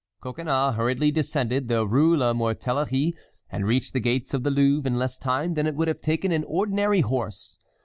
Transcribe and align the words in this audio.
Coconnas 0.19 0.73
hurriedly 0.77 1.11
descended 1.11 1.67
the 1.67 1.85
Rue 1.87 2.17
La 2.17 2.33
Mortellerie, 2.33 3.13
and 3.51 3.67
reached 3.67 3.93
the 3.93 3.99
gates 3.99 4.33
of 4.33 4.41
the 4.41 4.49
Louvre 4.49 4.87
in 4.87 4.97
less 4.97 5.15
time 5.19 5.53
than 5.53 5.67
it 5.67 5.75
would 5.75 5.87
have 5.87 6.01
taken 6.01 6.31
an 6.31 6.43
ordinary 6.47 7.01
horse. 7.01 7.59